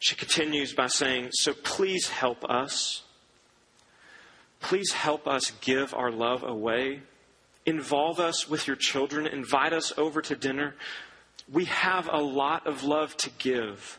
[0.00, 3.03] She continues by saying, So please help us.
[4.64, 7.03] Please help us give our love away.
[7.66, 9.27] Involve us with your children.
[9.27, 10.74] Invite us over to dinner.
[11.53, 13.98] We have a lot of love to give.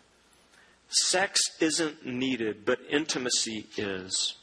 [0.88, 4.34] Sex isn't needed, but intimacy is.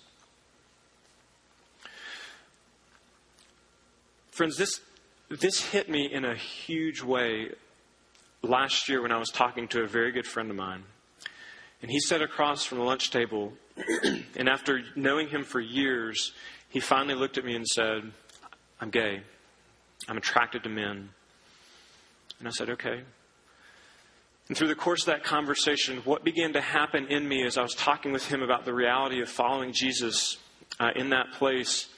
[4.31, 4.81] Friends, this,
[5.29, 7.49] this hit me in a huge way
[8.43, 10.85] last year when I was talking to a very good friend of mine.
[11.83, 13.55] And he sat across from the lunch table,
[14.37, 16.33] and after knowing him for years,
[16.69, 18.11] he finally looked at me and said,
[18.81, 19.23] I'm gay.
[20.09, 21.11] I'm attracted to men.
[22.39, 23.03] And I said, okay.
[24.49, 27.63] And through the course of that conversation, what began to happen in me as I
[27.63, 30.39] was talking with him about the reality of following Jesus
[30.81, 31.89] uh, in that place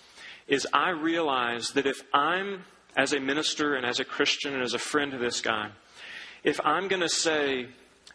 [0.46, 2.64] is I realized that if I'm,
[2.96, 5.70] as a minister and as a Christian and as a friend to this guy,
[6.44, 7.66] if I'm going to say,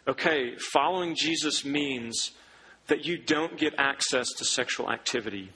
[0.06, 2.30] okay, following Jesus means
[2.90, 5.50] that you don't get access to sexual activity.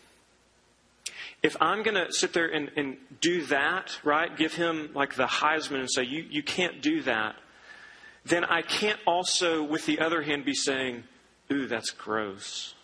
[1.43, 5.27] If I'm going to sit there and, and do that, right, give him like the
[5.27, 7.37] Heisman and say, you, you can't do that,
[8.25, 11.05] then I can't also, with the other hand, be saying,
[11.53, 12.75] ooh, that's gross.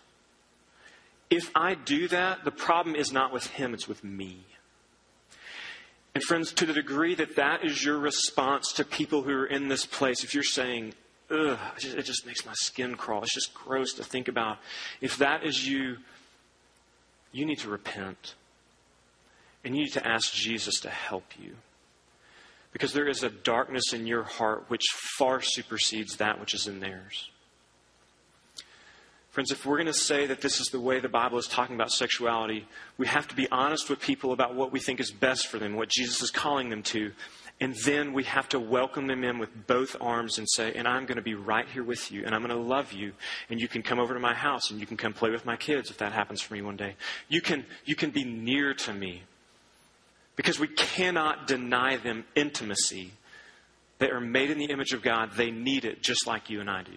[1.31, 4.45] If I do that, the problem is not with him, it's with me.
[6.15, 9.69] And friends, to the degree that that is your response to people who are in
[9.69, 10.93] this place, if you're saying,
[11.31, 13.23] ugh, it just makes my skin crawl.
[13.23, 14.59] It's just gross to think about.
[15.01, 15.99] If that is you,
[17.33, 18.35] you need to repent.
[19.65, 21.57] And you need to ask Jesus to help you.
[22.73, 24.85] Because there is a darkness in your heart which
[25.19, 27.31] far supersedes that which is in theirs.
[29.31, 31.77] Friends, if we're going to say that this is the way the Bible is talking
[31.77, 32.67] about sexuality,
[32.99, 35.77] we have to be honest with people about what we think is best for them,
[35.77, 37.13] what Jesus is calling them to,
[37.61, 41.05] And then we have to welcome them in with both arms and say, and I'm
[41.05, 43.13] going to be right here with you, and I'm going to love you,
[43.51, 45.57] and you can come over to my house, and you can come play with my
[45.57, 46.95] kids if that happens for me one day.
[47.29, 49.25] You can, you can be near to me.
[50.37, 53.13] Because we cannot deny them intimacy.
[53.99, 55.33] They are made in the image of God.
[55.37, 56.93] They need it just like you and I do.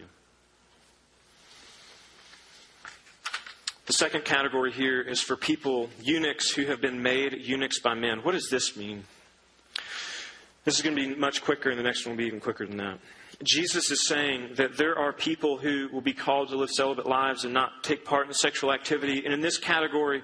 [3.86, 8.19] The second category here is for people, eunuchs who have been made eunuchs by men.
[8.19, 9.04] What does this mean?
[10.63, 12.65] This is going to be much quicker, and the next one will be even quicker
[12.65, 12.99] than that.
[13.43, 17.43] Jesus is saying that there are people who will be called to live celibate lives
[17.43, 19.23] and not take part in sexual activity.
[19.26, 20.23] And in this category,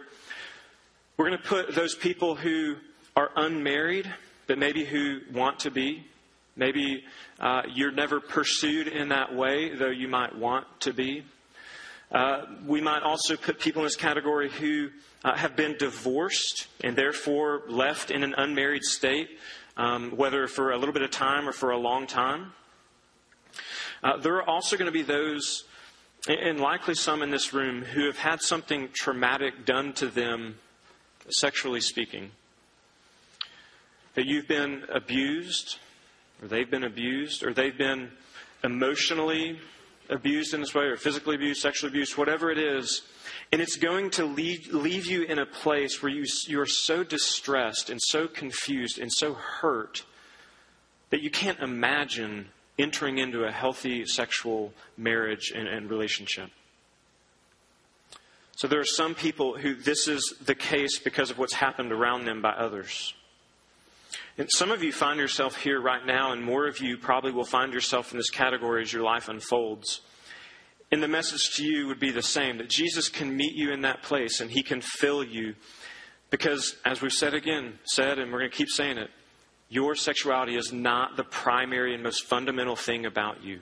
[1.17, 2.77] we're going to put those people who
[3.17, 4.09] are unmarried,
[4.47, 6.05] but maybe who want to be.
[6.55, 7.03] Maybe
[7.41, 11.25] uh, you're never pursued in that way, though you might want to be.
[12.11, 14.89] Uh, we might also put people in this category who
[15.25, 19.29] uh, have been divorced and therefore left in an unmarried state
[19.79, 22.51] um, whether for a little bit of time or for a long time.
[24.03, 25.63] Uh, there are also going to be those,
[26.27, 30.57] and likely some in this room, who have had something traumatic done to them,
[31.29, 32.31] sexually speaking.
[34.15, 35.77] That you've been abused,
[36.41, 38.11] or they've been abused, or they've been
[38.63, 39.59] emotionally
[40.09, 43.03] abused in this way, or physically abused, sexually abused, whatever it is.
[43.51, 47.89] And it's going to leave, leave you in a place where you, you're so distressed
[47.89, 50.05] and so confused and so hurt
[51.09, 56.49] that you can't imagine entering into a healthy sexual marriage and, and relationship.
[58.55, 62.25] So there are some people who this is the case because of what's happened around
[62.25, 63.13] them by others.
[64.37, 67.45] And some of you find yourself here right now, and more of you probably will
[67.45, 70.01] find yourself in this category as your life unfolds.
[70.91, 73.81] And the message to you would be the same that Jesus can meet you in
[73.81, 75.55] that place and he can fill you.
[76.31, 79.09] Because, as we've said again, said, and we're going to keep saying it,
[79.69, 83.59] your sexuality is not the primary and most fundamental thing about you.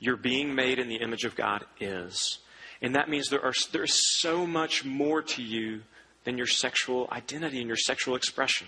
[0.00, 2.38] Your being made in the image of God is.
[2.82, 5.82] And that means there, are, there is so much more to you
[6.24, 8.66] than your sexual identity and your sexual expression.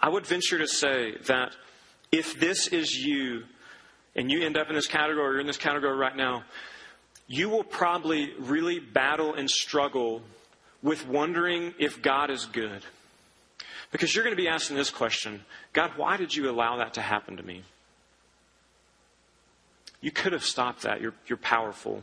[0.00, 1.56] I would venture to say that
[2.12, 3.44] if this is you,
[4.14, 6.44] and you end up in this category or in this category right now,
[7.26, 10.22] you will probably really battle and struggle
[10.82, 12.82] with wondering if God is good.
[13.90, 17.00] Because you're going to be asking this question God, why did you allow that to
[17.00, 17.62] happen to me?
[20.00, 21.00] You could have stopped that.
[21.00, 22.02] You're, you're powerful.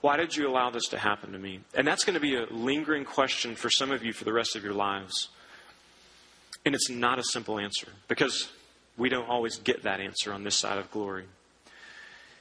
[0.00, 1.60] Why did you allow this to happen to me?
[1.74, 4.56] And that's going to be a lingering question for some of you for the rest
[4.56, 5.28] of your lives.
[6.64, 8.48] And it's not a simple answer because
[8.96, 11.24] we don't always get that answer on this side of glory.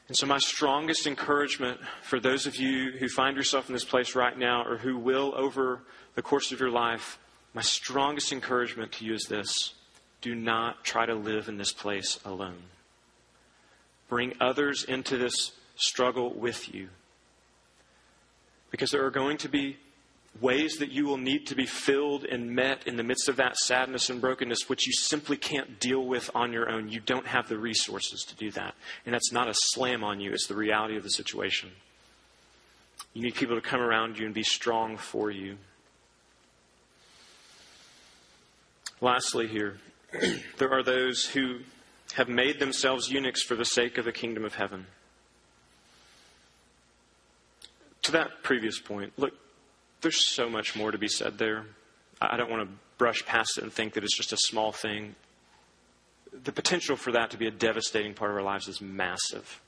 [0.07, 4.13] And so, my strongest encouragement for those of you who find yourself in this place
[4.15, 5.81] right now or who will over
[6.15, 7.17] the course of your life,
[7.53, 9.73] my strongest encouragement to you is this
[10.21, 12.63] do not try to live in this place alone.
[14.07, 16.89] Bring others into this struggle with you.
[18.69, 19.77] Because there are going to be
[20.39, 23.57] ways that you will need to be filled and met in the midst of that
[23.57, 26.89] sadness and brokenness, which you simply can't deal with on your own.
[26.89, 28.73] You don't have the resources to do that.
[29.05, 31.71] And that's not a slam on you, it's the reality of the situation.
[33.13, 35.57] You need people to come around you and be strong for you.
[39.01, 39.77] Lastly, here,
[40.57, 41.59] there are those who
[42.13, 44.85] have made themselves eunuchs for the sake of the kingdom of heaven.
[48.03, 49.33] To that previous point, look,
[50.01, 51.65] there's so much more to be said there.
[52.19, 55.15] I don't want to brush past it and think that it's just a small thing.
[56.43, 59.61] The potential for that to be a devastating part of our lives is massive.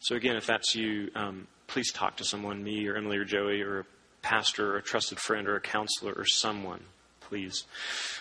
[0.00, 3.62] So, again, if that's you, um, please talk to someone, me or Emily or Joey
[3.62, 3.84] or a
[4.22, 6.80] pastor or a trusted friend or a counselor or someone,
[7.20, 7.64] please.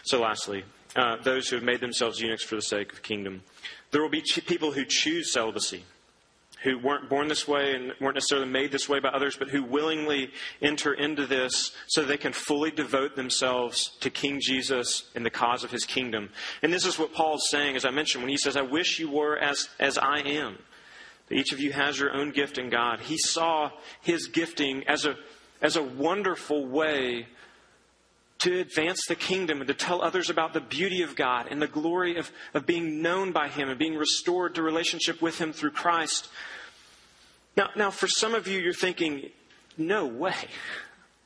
[0.04, 0.64] So, lastly,
[0.96, 3.42] uh, those who have made themselves eunuchs for the sake of kingdom.
[3.92, 5.84] There will be ch- people who choose celibacy
[6.66, 9.64] who weren't born this way and weren't necessarily made this way by others, but who
[9.64, 15.30] willingly enter into this so they can fully devote themselves to King Jesus and the
[15.30, 16.30] cause of his kingdom.
[16.64, 19.12] And this is what Paul's saying, as I mentioned, when he says, I wish you
[19.12, 20.58] were as, as I am.
[21.30, 23.00] Each of you has your own gift in God.
[23.00, 25.16] He saw his gifting as a,
[25.62, 27.28] as a wonderful way
[28.40, 31.68] to advance the kingdom and to tell others about the beauty of God and the
[31.68, 35.72] glory of, of being known by Him and being restored to relationship with Him through
[35.72, 36.30] Christ.
[37.58, 39.30] Now, now, for some of you, you're thinking,
[39.78, 40.36] no way.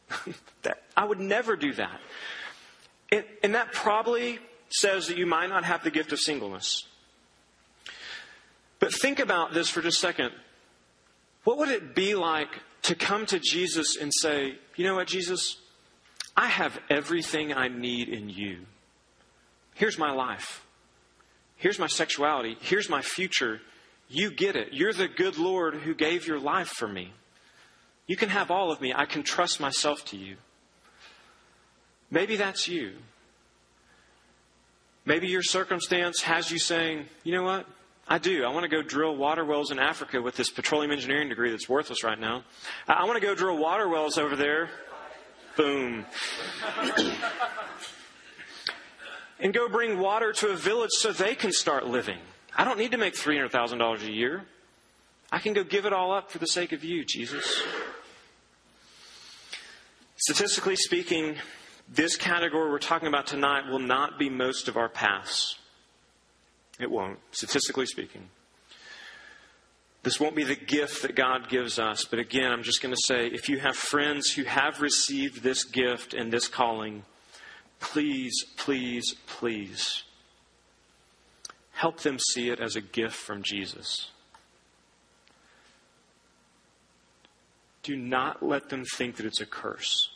[0.64, 2.00] that, I would never do that.
[3.12, 6.86] And, and that probably says that you might not have the gift of singleness.
[8.80, 10.32] But think about this for just a second.
[11.44, 12.50] What would it be like
[12.84, 15.58] to come to Jesus and say, you know what, Jesus?
[16.38, 18.60] I have everything I need in you.
[19.74, 20.64] Here's my life.
[21.58, 22.58] Here's my sexuality.
[22.62, 23.60] Here's my future.
[24.10, 24.74] You get it.
[24.74, 27.14] You're the good Lord who gave your life for me.
[28.08, 28.92] You can have all of me.
[28.94, 30.38] I can trust myself to you.
[32.10, 32.94] Maybe that's you.
[35.06, 37.68] Maybe your circumstance has you saying, you know what?
[38.08, 38.44] I do.
[38.44, 41.70] I want to go drill water wells in Africa with this petroleum engineering degree that's
[41.70, 42.44] worthless right now.
[42.88, 44.72] I want to go drill water wells over there.
[45.56, 46.06] Boom.
[49.40, 52.18] and go bring water to a village so they can start living.
[52.60, 54.44] I don't need to make $300,000 a year.
[55.32, 57.64] I can go give it all up for the sake of you, Jesus.
[60.18, 61.38] Statistically speaking,
[61.88, 65.58] this category we're talking about tonight will not be most of our paths.
[66.82, 68.28] It won't, statistically speaking.
[70.04, 72.04] This won't be the gift that God gives us.
[72.04, 75.64] But again, I'm just going to say if you have friends who have received this
[75.64, 77.04] gift and this calling,
[77.80, 80.04] please, please, please
[81.80, 84.12] help them see it as a gift from Jesus.
[87.84, 90.10] Do not let them think that it's a curse.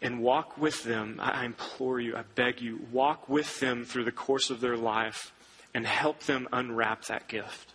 [0.00, 1.18] and walk with them.
[1.20, 5.32] I implore you, I beg you, walk with them through the course of their life
[5.74, 7.74] and help them unwrap that gift.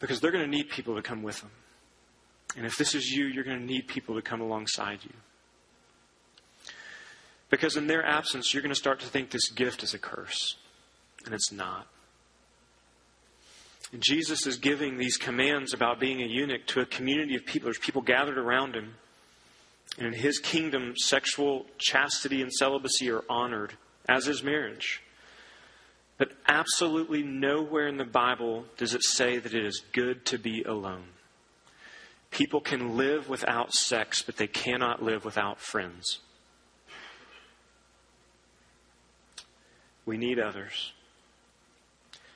[0.00, 1.52] Because they're going to need people to come with them.
[2.56, 5.14] And if this is you, you're going to need people to come alongside you.
[7.54, 10.56] Because in their absence, you're going to start to think this gift is a curse.
[11.24, 11.86] And it's not.
[13.92, 17.66] And Jesus is giving these commands about being a eunuch to a community of people.
[17.66, 18.94] There's people gathered around him.
[19.98, 23.74] And in his kingdom, sexual chastity and celibacy are honored,
[24.08, 25.00] as is marriage.
[26.18, 30.64] But absolutely nowhere in the Bible does it say that it is good to be
[30.64, 31.04] alone.
[32.32, 36.18] People can live without sex, but they cannot live without friends.
[40.06, 40.92] We need others.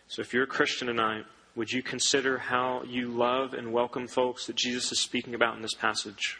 [0.08, 4.46] So if you're a Christian tonight, would you consider how you love and welcome folks
[4.46, 6.38] that Jesus is speaking about in this passage?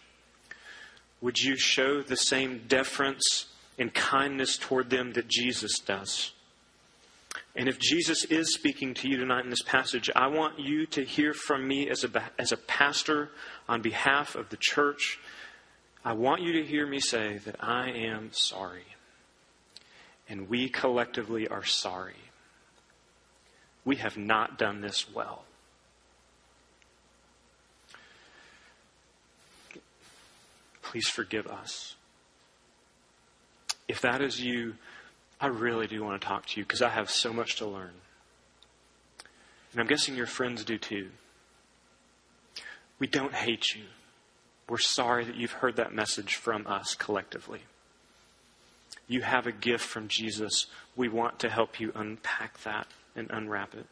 [1.20, 3.47] would you show the same deference
[3.79, 6.33] and kindness toward them that Jesus does?
[7.57, 11.05] And if Jesus is speaking to you tonight in this passage, I want you to
[11.05, 13.31] hear from me as a, as a pastor
[13.68, 15.18] on behalf of the church.
[16.05, 18.85] I want you to hear me say that I am sorry.
[20.29, 22.14] And we collectively are sorry.
[23.85, 25.45] We have not done this well.
[30.89, 31.97] please forgive us.
[33.89, 34.74] If that is you,
[35.39, 37.93] I really do want to talk to you because I have so much to learn.
[39.72, 41.09] And I'm guessing your friends do too.
[42.99, 43.85] We don't hate you.
[44.66, 47.61] We're sorry that you've heard that message from us collectively.
[49.09, 50.67] You have a gift from Jesus.
[50.95, 52.87] We want to help you unpack that
[53.17, 53.87] and unwrap it.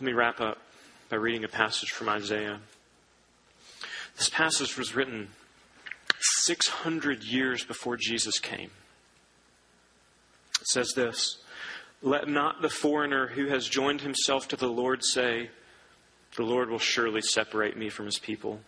[0.00, 0.58] Let me wrap up
[1.10, 2.58] by reading a passage from Isaiah.
[4.16, 5.28] This passage was written
[6.20, 8.70] 600 years before Jesus came.
[10.60, 11.38] It says this
[12.02, 15.50] Let not the foreigner who has joined himself to the Lord say,
[16.36, 18.60] The Lord will surely separate me from his people.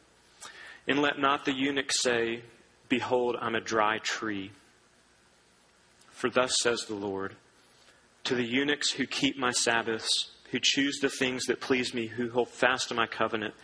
[0.87, 2.43] And let not the eunuch say,
[2.93, 4.51] Behold, I'm a dry tree.
[6.11, 7.37] For thus says the Lord
[8.25, 12.29] To the eunuchs who keep my Sabbaths, who choose the things that please me, who
[12.29, 13.55] hold fast to my covenant,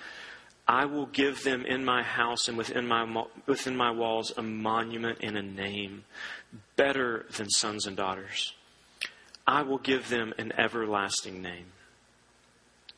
[0.66, 5.18] I will give them in my house and within my, within my walls a monument
[5.20, 6.04] and a name
[6.76, 8.54] better than sons and daughters.
[9.46, 11.66] I will give them an everlasting name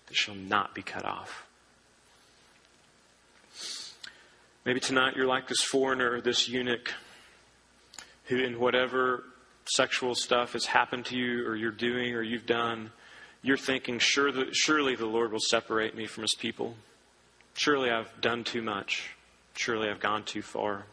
[0.06, 1.49] that shall not be cut off.
[4.70, 6.94] Maybe tonight you're like this foreigner, this eunuch,
[8.26, 9.24] who, in whatever
[9.64, 12.92] sexual stuff has happened to you, or you're doing, or you've done,
[13.42, 16.76] you're thinking, sure that, surely the Lord will separate me from his people.
[17.54, 19.10] Surely I've done too much.
[19.56, 20.84] Surely I've gone too far.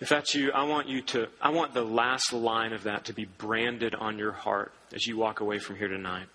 [0.00, 3.14] If that's you, I want you to, I want the last line of that to
[3.14, 6.26] be branded on your heart as you walk away from here tonight.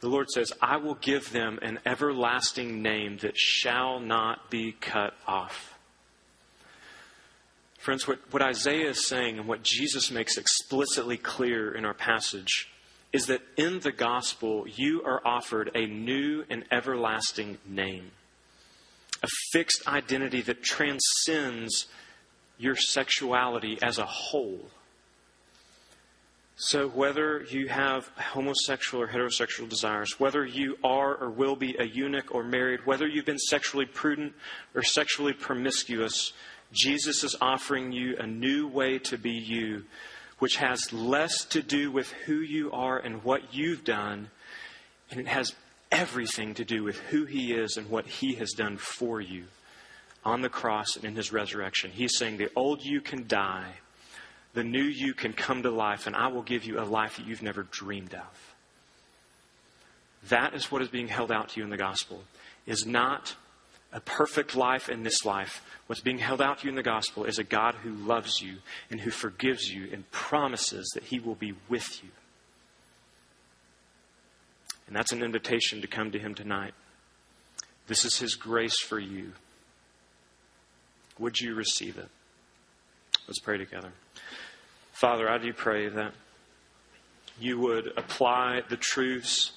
[0.00, 5.14] The Lord says, I will give them an everlasting name that shall not be cut
[5.26, 5.78] off.
[7.78, 12.68] Friends, what, what Isaiah is saying and what Jesus makes explicitly clear in our passage
[13.12, 18.10] is that in the gospel, you are offered a new and everlasting name,
[19.22, 21.86] a fixed identity that transcends
[22.58, 24.68] your sexuality as a whole.
[26.60, 31.84] So, whether you have homosexual or heterosexual desires, whether you are or will be a
[31.84, 34.32] eunuch or married, whether you've been sexually prudent
[34.74, 36.32] or sexually promiscuous,
[36.72, 39.84] Jesus is offering you a new way to be you,
[40.40, 44.28] which has less to do with who you are and what you've done,
[45.12, 45.54] and it has
[45.92, 49.44] everything to do with who He is and what He has done for you
[50.24, 51.92] on the cross and in His resurrection.
[51.92, 53.74] He's saying the old you can die
[54.54, 57.26] the new you can come to life, and I will give you a life that
[57.26, 58.54] you've never dreamed of.
[60.28, 62.22] That is what is being held out to you in the gospel,
[62.66, 63.36] is not
[63.92, 65.64] a perfect life in this life.
[65.86, 68.56] What's being held out to you in the gospel is a God who loves you
[68.90, 72.10] and who forgives you and promises that he will be with you.
[74.86, 76.74] And that's an invitation to come to him tonight.
[77.86, 79.32] This is his grace for you.
[81.18, 82.08] Would you receive it?
[83.26, 83.92] Let's pray together.
[84.98, 86.12] Father, I do pray that
[87.38, 89.52] you would apply the truths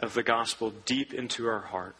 [0.00, 1.94] of the gospel deep into our heart.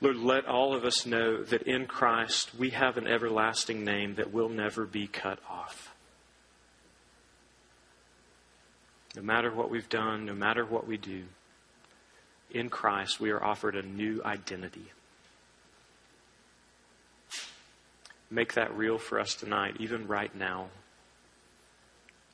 [0.00, 4.32] Lord, let all of us know that in Christ we have an everlasting name that
[4.32, 5.92] will never be cut off.
[9.16, 11.24] No matter what we've done, no matter what we do,
[12.52, 14.92] in Christ we are offered a new identity.
[18.30, 20.68] Make that real for us tonight, even right now.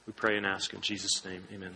[0.07, 1.45] We pray and ask in Jesus' name.
[1.53, 1.75] Amen.